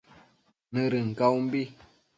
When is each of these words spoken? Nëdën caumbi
Nëdën 0.73 1.07
caumbi 1.19 1.61